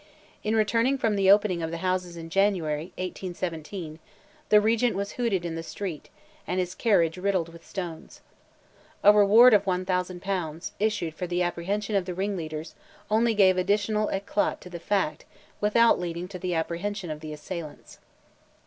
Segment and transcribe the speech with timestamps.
[0.43, 3.99] In returning from the opening of the Houses in January, 1817,
[4.49, 6.09] the Regent was hooted in the street,
[6.47, 8.21] and his carriage riddled with stones.
[9.03, 12.73] A reward of 1,000 pounds, issued for the apprehension of the ringleaders,
[13.11, 15.25] only gave additional éclat to the fact,
[15.59, 17.99] without leading to the apprehension of the assailants.